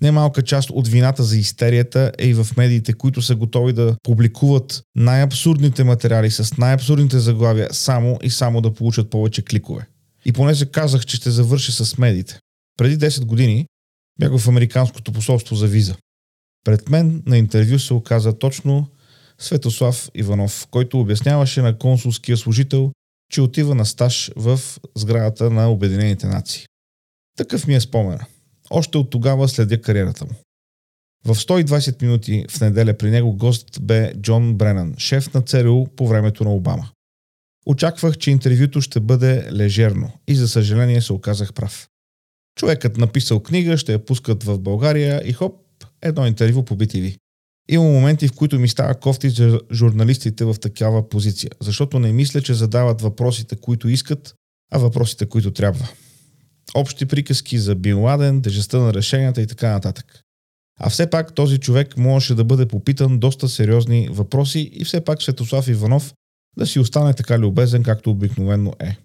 Немалка 0.03 0.43
част 0.43 0.71
от 0.71 0.89
вината 0.89 1.23
за 1.23 1.39
истерията 1.39 2.13
е 2.19 2.29
и 2.29 2.35
в 2.35 2.47
медиите, 2.57 2.93
които 2.93 3.23
са 3.23 3.35
готови 3.35 3.73
да 3.73 3.97
публикуват 4.03 4.83
най-абсурдните 4.95 5.85
материали 5.85 6.31
с 6.31 6.57
най-абсурдните 6.57 7.19
заглавия 7.19 7.69
само 7.73 8.19
и 8.23 8.31
само 8.31 8.61
да 8.61 8.75
получат 8.75 9.11
повече 9.11 9.45
кликове. 9.45 9.87
И 10.25 10.33
поне 10.33 10.55
се 10.55 10.67
казах, 10.67 11.07
че 11.07 11.17
ще 11.17 11.31
завърша 11.31 11.73
с 11.73 11.99
медиите. 11.99 12.39
Преди 12.79 12.99
10 12.99 13.25
години 13.25 13.67
бях 14.21 14.39
в 14.39 14.49
Американското 14.49 15.13
посолство 15.13 15.57
за 15.57 15.67
виза. 15.67 15.97
Пред 16.65 16.91
мен 16.91 17.23
на 17.27 17.39
интервю 17.39 17.79
се 17.79 17.95
оказа 17.95 18.39
точно 18.39 18.89
Светослав 19.43 20.11
Иванов, 20.15 20.67
който 20.71 21.01
обясняваше 21.01 21.63
на 21.63 21.79
консулския 21.79 22.37
служител, 22.37 22.93
че 23.33 23.41
отива 23.41 23.75
на 23.75 23.87
стаж 23.87 24.31
в 24.37 24.61
сградата 24.97 25.51
на 25.51 25.71
Обединените 25.71 26.27
нации. 26.27 26.67
Такъв 27.37 27.67
ми 27.67 27.75
е 27.75 27.81
спомена. 27.81 28.27
Още 28.71 28.99
от 28.99 29.11
тогава 29.11 29.49
следя 29.49 29.81
кариерата 29.81 30.25
му. 30.25 30.31
В 31.25 31.35
120 31.35 32.03
минути 32.03 32.47
в 32.51 32.61
неделя 32.61 32.99
при 32.99 33.11
него 33.11 33.37
гост 33.37 33.83
бе 33.83 34.15
Джон 34.15 34.55
Бренан, 34.55 34.95
шеф 34.99 35.35
на 35.35 35.43
ЦРУ 35.43 35.87
по 35.97 36.09
времето 36.09 36.45
на 36.45 36.55
Обама. 36.55 36.89
Очаквах, 37.67 38.19
че 38.19 38.31
интервюто 38.31 38.81
ще 38.81 39.01
бъде 39.01 39.49
лежерно 39.53 40.13
и 40.29 40.35
за 40.35 40.49
съжаление 40.49 41.01
се 41.01 41.13
оказах 41.13 41.53
прав. 41.53 41.89
Човекът 42.59 42.97
написал 42.97 43.41
книга, 43.41 43.77
ще 43.77 43.93
я 43.93 44.05
пускат 44.05 44.45
в 44.45 44.59
България 44.59 45.23
и 45.25 45.33
хоп, 45.33 45.61
едно 46.03 46.27
интервю 46.27 46.65
по 46.65 46.77
BTV. 46.77 47.17
Има 47.73 47.85
моменти, 47.85 48.29
в 48.29 48.33
които 48.33 48.59
ми 48.59 48.69
става 48.69 48.95
кофти 48.95 49.31
за 49.31 49.61
журналистите 49.73 50.45
в 50.45 50.55
такава 50.61 51.09
позиция, 51.09 51.51
защото 51.61 51.99
не 51.99 52.13
мисля, 52.13 52.41
че 52.43 52.55
задават 52.55 53.01
въпросите, 53.01 53.57
които 53.57 53.89
искат, 53.89 54.35
а 54.73 54.79
въпросите, 54.79 55.27
които 55.27 55.51
трябва. 55.51 55.89
Общи 56.75 57.07
приказки 57.07 57.59
за 57.59 57.75
Бин 57.75 57.99
Ладен, 57.99 58.43
тежестта 58.43 58.79
на 58.79 58.95
решенията 58.95 59.43
и 59.43 59.47
така 59.47 59.71
нататък. 59.71 60.21
А 60.81 60.91
все 60.91 61.11
пак 61.11 61.35
този 61.35 61.59
човек 61.59 61.97
можеше 61.97 62.35
да 62.35 62.45
бъде 62.45 62.67
попитан 62.67 63.19
доста 63.19 63.49
сериозни 63.49 64.09
въпроси 64.11 64.71
и 64.73 64.85
все 64.85 65.05
пак 65.05 65.23
Светослав 65.23 65.69
Иванов 65.69 66.15
да 66.59 66.67
си 66.67 66.79
остане 66.79 67.15
така 67.15 67.39
любезен, 67.39 67.83
както 67.83 68.11
обикновено 68.11 68.73
е. 68.81 68.97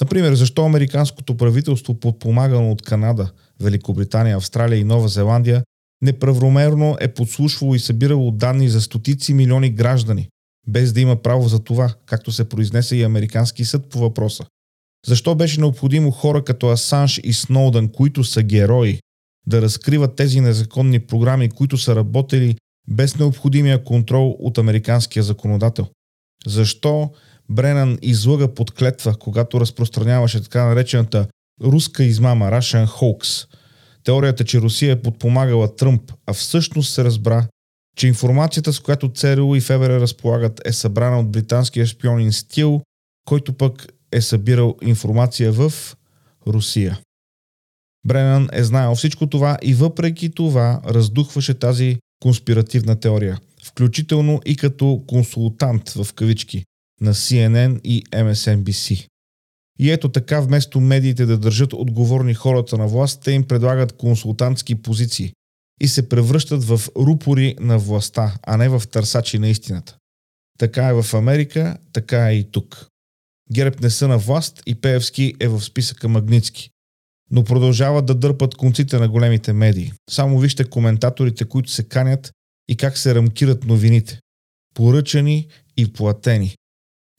Например, 0.00 0.34
защо 0.34 0.64
американското 0.64 1.36
правителство, 1.36 2.00
подпомагано 2.00 2.70
от 2.70 2.82
Канада, 2.82 3.32
Великобритания, 3.60 4.36
Австралия 4.36 4.78
и 4.78 4.84
Нова 4.84 5.08
Зеландия, 5.08 5.62
неправомерно 6.02 6.96
е 7.00 7.08
подслушвало 7.08 7.74
и 7.74 7.78
събирало 7.78 8.30
данни 8.30 8.68
за 8.68 8.80
стотици 8.80 9.34
милиони 9.34 9.70
граждани, 9.70 10.28
без 10.66 10.92
да 10.92 11.00
има 11.00 11.22
право 11.22 11.48
за 11.48 11.58
това, 11.58 11.94
както 12.06 12.32
се 12.32 12.48
произнесе 12.48 12.96
и 12.96 13.02
американски 13.02 13.64
съд 13.64 13.88
по 13.90 13.98
въпроса. 13.98 14.44
Защо 15.06 15.34
беше 15.34 15.60
необходимо 15.60 16.10
хора 16.10 16.44
като 16.44 16.68
Асанж 16.68 17.20
и 17.24 17.32
Сноудън, 17.32 17.88
които 17.88 18.24
са 18.24 18.42
герои, 18.42 19.00
да 19.46 19.62
разкриват 19.62 20.16
тези 20.16 20.40
незаконни 20.40 20.98
програми, 20.98 21.48
които 21.48 21.78
са 21.78 21.96
работили 21.96 22.56
без 22.88 23.18
необходимия 23.18 23.84
контрол 23.84 24.36
от 24.38 24.58
американския 24.58 25.22
законодател? 25.22 25.86
Защо 26.46 27.10
Бренан 27.50 27.98
излъга 28.02 28.54
под 28.54 28.70
клетва, 28.70 29.14
когато 29.18 29.60
разпространяваше 29.60 30.42
така 30.42 30.64
наречената 30.64 31.26
руска 31.62 32.04
измама, 32.04 32.44
Russian 32.44 32.86
Hoax. 32.86 33.48
Теорията, 34.04 34.44
че 34.44 34.60
Русия 34.60 34.92
е 34.92 35.02
подпомагала 35.02 35.76
Тръмп, 35.76 36.12
а 36.26 36.32
всъщност 36.32 36.94
се 36.94 37.04
разбра, 37.04 37.46
че 37.96 38.08
информацията, 38.08 38.72
с 38.72 38.80
която 38.80 39.12
ЦРУ 39.12 39.54
и 39.54 39.60
ФБР 39.60 40.00
разполагат, 40.00 40.60
е 40.64 40.72
събрана 40.72 41.20
от 41.20 41.30
британския 41.30 41.86
шпионин 41.86 42.32
Стил, 42.32 42.80
който 43.24 43.52
пък 43.52 43.86
е 44.12 44.20
събирал 44.20 44.76
информация 44.82 45.52
в 45.52 45.72
Русия. 46.46 47.00
Бренан 48.06 48.48
е 48.52 48.64
знаел 48.64 48.94
всичко 48.94 49.26
това 49.26 49.58
и 49.62 49.74
въпреки 49.74 50.30
това 50.30 50.80
раздухваше 50.86 51.54
тази 51.54 51.98
конспиративна 52.22 53.00
теория, 53.00 53.38
включително 53.64 54.40
и 54.46 54.56
като 54.56 55.02
консултант 55.06 55.90
в 55.90 56.12
кавички 56.14 56.64
на 57.00 57.14
CNN 57.14 57.80
и 57.84 58.04
MSNBC. 58.04 59.06
И 59.78 59.90
ето 59.90 60.08
така, 60.08 60.40
вместо 60.40 60.80
медиите 60.80 61.26
да 61.26 61.38
държат 61.38 61.72
отговорни 61.72 62.34
хората 62.34 62.78
на 62.78 62.86
власт, 62.86 63.22
те 63.24 63.32
им 63.32 63.44
предлагат 63.44 63.92
консултантски 63.92 64.74
позиции 64.74 65.32
и 65.80 65.88
се 65.88 66.08
превръщат 66.08 66.64
в 66.64 66.80
рупори 66.96 67.54
на 67.60 67.78
властта, 67.78 68.34
а 68.42 68.56
не 68.56 68.68
в 68.68 68.82
търсачи 68.90 69.38
на 69.38 69.48
истината. 69.48 69.96
Така 70.58 70.88
е 70.88 71.02
в 71.02 71.14
Америка, 71.14 71.76
така 71.92 72.30
е 72.30 72.34
и 72.34 72.50
тук. 72.50 72.88
Герб 73.52 73.80
не 73.80 73.90
са 73.90 74.08
на 74.08 74.18
власт 74.18 74.62
и 74.66 74.74
Пеевски 74.74 75.34
е 75.40 75.48
в 75.48 75.60
списъка 75.60 76.08
Магницки. 76.08 76.70
Но 77.30 77.44
продължават 77.44 78.06
да 78.06 78.14
дърпат 78.14 78.54
конците 78.54 78.98
на 78.98 79.08
големите 79.08 79.52
медии. 79.52 79.92
Само 80.10 80.38
вижте 80.38 80.64
коментаторите, 80.64 81.44
които 81.44 81.70
се 81.70 81.88
канят 81.88 82.32
и 82.68 82.76
как 82.76 82.98
се 82.98 83.14
рамкират 83.14 83.64
новините. 83.64 84.20
Поръчани 84.74 85.48
и 85.76 85.92
платени. 85.92 86.54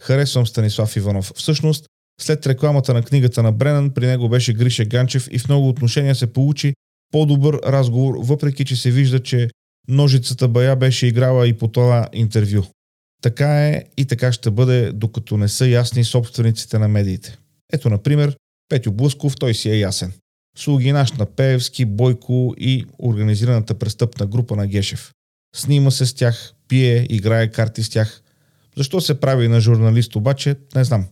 Харесвам 0.02 0.48
Станислав 0.48 0.96
Иванов. 0.96 1.32
Всъщност, 1.36 1.89
след 2.20 2.48
рекламата 2.48 2.94
на 2.94 3.04
книгата 3.04 3.44
на 3.44 3.52
Бренан, 3.52 3.90
при 3.90 4.08
него 4.08 4.30
беше 4.30 4.54
Гриша 4.54 4.86
Ганчев 4.86 5.28
и 5.32 5.40
в 5.40 5.48
много 5.48 5.70
отношения 5.70 6.16
се 6.16 6.34
получи 6.34 6.74
по-добър 7.12 7.60
разговор, 7.66 8.16
въпреки 8.20 8.66
че 8.66 8.76
се 8.76 8.92
вижда, 8.92 9.20
че 9.20 9.50
ножицата 9.88 10.48
бая 10.48 10.76
беше 10.76 11.08
играла 11.08 11.48
и 11.48 11.54
по 11.54 11.68
това 11.68 12.08
интервю. 12.14 12.64
Така 13.22 13.68
е 13.68 13.84
и 13.98 14.06
така 14.06 14.32
ще 14.32 14.52
бъде, 14.52 14.92
докато 14.92 15.38
не 15.38 15.48
са 15.48 15.68
ясни 15.68 16.04
собствениците 16.04 16.80
на 16.80 16.88
медиите. 16.88 17.38
Ето, 17.74 17.90
например, 17.90 18.36
Петю 18.70 18.92
Блъсков, 18.92 19.36
той 19.36 19.54
си 19.54 19.70
е 19.70 19.80
ясен. 19.80 20.14
Слуги 20.58 20.92
наш 20.92 21.12
на 21.12 21.26
Пеевски, 21.26 21.86
Бойко 21.86 22.56
и 22.58 22.86
организираната 23.00 23.74
престъпна 23.74 24.26
група 24.26 24.56
на 24.56 24.68
Гешев. 24.68 25.12
Снима 25.56 25.92
се 25.92 26.06
с 26.06 26.14
тях, 26.14 26.54
пие, 26.68 27.08
играе 27.10 27.52
карти 27.52 27.84
с 27.84 27.90
тях. 27.90 28.22
Защо 28.78 29.02
се 29.02 29.20
прави 29.20 29.48
на 29.48 29.62
журналист 29.62 30.16
обаче, 30.16 30.56
не 30.76 30.84
знам. 30.84 31.08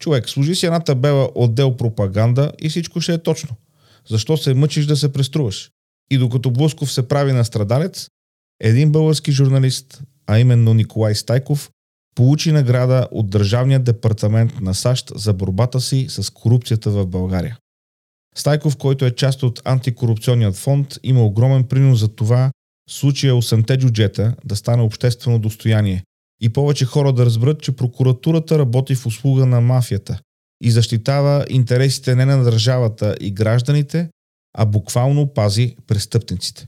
Човек, 0.00 0.28
служи 0.28 0.54
си 0.54 0.66
една 0.66 0.80
табела 0.80 1.30
отдел 1.34 1.76
пропаганда 1.76 2.52
и 2.58 2.68
всичко 2.68 3.00
ще 3.00 3.14
е 3.14 3.22
точно. 3.22 3.56
Защо 4.08 4.36
се 4.36 4.54
мъчиш 4.54 4.86
да 4.86 4.96
се 4.96 5.12
преструваш? 5.12 5.70
И 6.10 6.18
докато 6.18 6.50
Блусков 6.50 6.92
се 6.92 7.08
прави 7.08 7.32
на 7.32 7.44
страдалец, 7.44 8.08
един 8.60 8.92
български 8.92 9.32
журналист, 9.32 10.02
а 10.26 10.38
именно 10.38 10.74
Николай 10.74 11.14
Стайков, 11.14 11.70
получи 12.14 12.52
награда 12.52 13.08
от 13.10 13.30
Държавния 13.30 13.80
департамент 13.80 14.60
на 14.60 14.74
САЩ 14.74 15.12
за 15.14 15.32
борбата 15.32 15.80
си 15.80 16.06
с 16.08 16.30
корупцията 16.30 16.90
в 16.90 17.06
България. 17.06 17.58
Стайков, 18.36 18.76
който 18.76 19.04
е 19.04 19.14
част 19.14 19.42
от 19.42 19.62
антикорупционният 19.64 20.56
фонд, 20.56 20.98
има 21.02 21.24
огромен 21.24 21.64
принос 21.64 21.98
за 21.98 22.08
това 22.08 22.50
случая 22.90 23.34
8-те 23.34 23.76
джуджета 23.78 24.34
да 24.44 24.56
стане 24.56 24.82
обществено 24.82 25.38
достояние 25.38 26.04
и 26.40 26.48
повече 26.48 26.84
хора 26.84 27.12
да 27.12 27.26
разберат, 27.26 27.62
че 27.62 27.76
прокуратурата 27.76 28.58
работи 28.58 28.94
в 28.94 29.06
услуга 29.06 29.46
на 29.46 29.60
мафията 29.60 30.20
и 30.62 30.70
защитава 30.70 31.44
интересите 31.48 32.14
не 32.14 32.24
на 32.24 32.42
държавата 32.42 33.16
и 33.20 33.30
гражданите, 33.30 34.10
а 34.54 34.66
буквално 34.66 35.34
пази 35.34 35.76
престъпниците. 35.86 36.66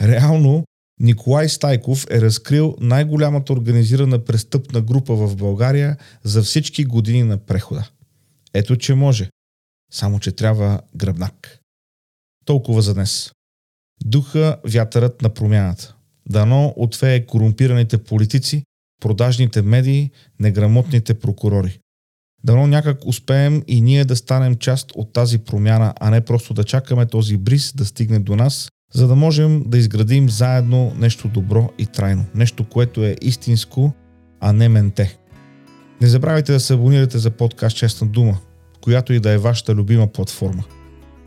Реално, 0.00 0.64
Николай 1.00 1.48
Стайков 1.48 2.06
е 2.10 2.20
разкрил 2.20 2.76
най-голямата 2.80 3.52
организирана 3.52 4.24
престъпна 4.24 4.80
група 4.80 5.14
в 5.14 5.36
България 5.36 5.96
за 6.24 6.42
всички 6.42 6.84
години 6.84 7.22
на 7.22 7.38
прехода. 7.38 7.88
Ето, 8.54 8.76
че 8.76 8.94
може. 8.94 9.30
Само, 9.92 10.20
че 10.20 10.32
трябва 10.32 10.80
гръбнак. 10.96 11.58
Толкова 12.44 12.82
за 12.82 12.94
днес. 12.94 13.32
Духа 14.04 14.56
вятърът 14.64 15.22
на 15.22 15.34
промяната. 15.34 15.94
Дано 16.28 16.74
отвее 16.76 17.26
корумпираните 17.26 17.98
политици, 17.98 18.64
продажните 19.00 19.62
медии, 19.62 20.10
неграмотните 20.40 21.14
прокурори. 21.14 21.78
Дано 22.44 22.66
някак 22.66 23.06
успеем 23.06 23.62
и 23.66 23.80
ние 23.80 24.04
да 24.04 24.16
станем 24.16 24.54
част 24.54 24.92
от 24.94 25.12
тази 25.12 25.38
промяна, 25.38 25.94
а 26.00 26.10
не 26.10 26.20
просто 26.20 26.54
да 26.54 26.64
чакаме 26.64 27.06
този 27.06 27.36
бриз 27.36 27.72
да 27.76 27.84
стигне 27.84 28.18
до 28.18 28.36
нас, 28.36 28.68
за 28.94 29.08
да 29.08 29.14
можем 29.14 29.64
да 29.66 29.78
изградим 29.78 30.30
заедно 30.30 30.92
нещо 30.96 31.28
добро 31.28 31.70
и 31.78 31.86
трайно. 31.86 32.24
Нещо, 32.34 32.64
което 32.64 33.04
е 33.04 33.16
истинско, 33.22 33.92
а 34.40 34.52
не 34.52 34.68
менте. 34.68 35.18
Не 36.00 36.06
забравяйте 36.06 36.52
да 36.52 36.60
се 36.60 36.74
абонирате 36.74 37.18
за 37.18 37.30
подкаст 37.30 37.76
Честна 37.76 38.06
дума, 38.06 38.38
която 38.80 39.12
и 39.12 39.20
да 39.20 39.30
е 39.30 39.38
вашата 39.38 39.74
любима 39.74 40.06
платформа. 40.06 40.64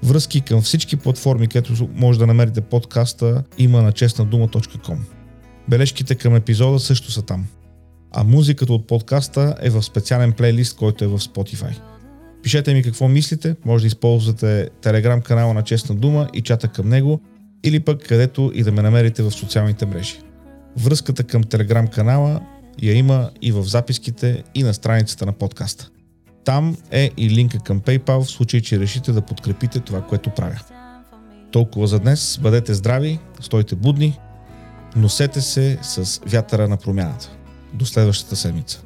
Връзки 0.04 0.42
към 0.42 0.62
всички 0.62 0.96
платформи, 0.96 1.48
където 1.48 1.90
може 1.96 2.20
да 2.20 2.28
намерите 2.28 2.62
подкаста, 2.62 3.44
има 3.58 3.82
на 3.82 3.92
честнадума.com. 3.92 4.98
Бележките 5.70 6.16
към 6.16 6.36
епизода 6.36 6.80
също 6.80 7.12
са 7.12 7.22
там 7.22 7.48
а 8.13 8.23
музиката 8.23 8.73
от 8.73 8.88
подкаста 8.88 9.56
е 9.62 9.69
в 9.69 9.84
специален 9.84 10.32
плейлист, 10.32 10.78
който 10.78 11.04
е 11.04 11.08
в 11.08 11.19
Spotify. 11.19 11.80
Пишете 12.43 12.73
ми 12.73 12.84
какво 12.84 13.08
мислите, 13.08 13.56
може 13.65 13.84
да 13.84 13.88
използвате 13.88 14.69
телеграм 14.82 15.21
канала 15.21 15.54
на 15.54 15.63
Честна 15.63 15.95
дума 15.95 16.28
и 16.34 16.41
чата 16.41 16.67
към 16.67 16.89
него, 16.89 17.21
или 17.63 17.80
пък 17.80 18.08
където 18.08 18.52
и 18.56 18.63
да 18.63 18.71
ме 18.71 18.82
намерите 18.82 19.23
в 19.23 19.32
социалните 19.32 19.86
мрежи. 19.86 20.19
Връзката 20.78 21.23
към 21.23 21.43
телеграм 21.43 21.88
канала 21.88 22.41
я 22.82 22.93
има 22.93 23.30
и 23.41 23.52
в 23.52 23.63
записките 23.63 24.43
и 24.56 24.63
на 24.63 24.73
страницата 24.73 25.26
на 25.26 25.32
подкаста. 25.32 25.89
Там 26.45 26.78
е 26.91 27.12
и 27.17 27.30
линка 27.30 27.60
към 27.60 27.82
PayPal 27.82 28.23
в 28.23 28.32
случай, 28.32 28.62
че 28.62 28.80
решите 28.80 29.12
да 29.12 29.21
подкрепите 29.21 29.80
това, 29.80 30.02
което 30.02 30.30
правя. 30.30 30.60
Толкова 31.52 31.88
за 31.88 31.99
днес. 31.99 32.39
Бъдете 32.41 32.73
здрави, 32.73 33.19
стойте 33.41 33.76
будни, 33.76 34.19
носете 34.95 35.41
се 35.41 35.78
с 35.82 36.21
вятъра 36.26 36.67
на 36.67 36.78
промяната. 36.78 37.30
До 37.74 37.86
следващата 37.86 38.36
седмица. 38.36 38.82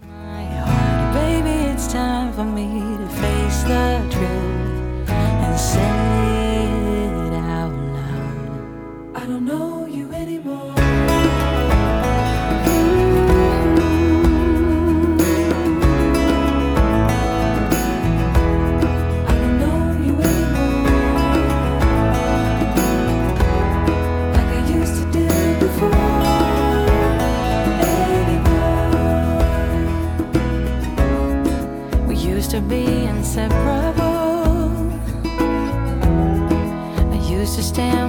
understand 37.79 38.06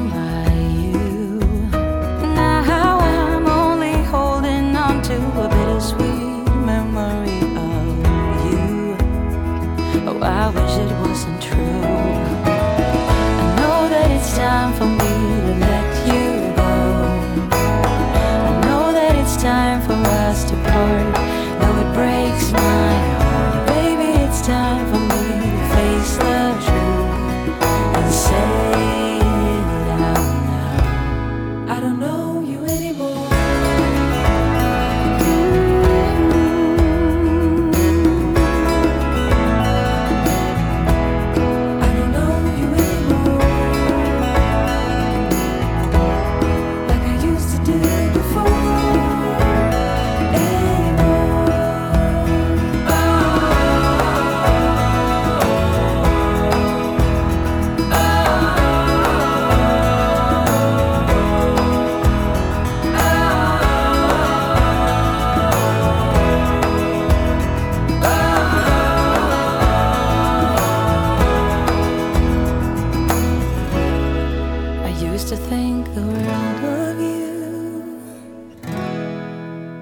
used 75.01 75.29
to 75.29 75.37
think 75.37 75.87
the 75.95 76.03
world 76.03 76.65
of 76.65 77.01
you. 77.01 78.01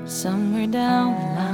Somewhere 0.07 0.67
down 0.67 1.15
the 1.15 1.27
line. 1.35 1.46